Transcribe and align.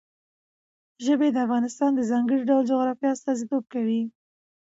ژبې 1.05 1.27
د 1.31 1.37
افغانستان 1.45 1.91
د 1.95 2.01
ځانګړي 2.11 2.43
ډول 2.49 2.63
جغرافیه 2.71 3.09
استازیتوب 3.13 3.63
کوي. 3.73 4.01